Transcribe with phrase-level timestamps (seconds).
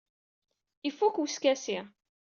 [0.89, 1.77] Ifuk weskasi.